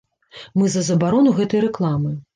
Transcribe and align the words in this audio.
Мы 0.61 0.71
за 0.75 0.83
забарону 0.89 1.37
гэтай 1.41 1.63
рэкламы. 1.67 2.17